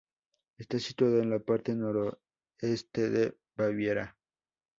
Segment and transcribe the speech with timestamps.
[0.57, 4.17] Está situada en la parte noroeste de Baviera.